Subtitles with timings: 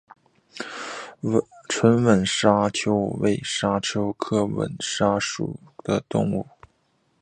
[1.21, 1.39] 锥
[1.69, 6.47] 唇吻沙蚕为吻沙蚕科吻沙蚕属的动物。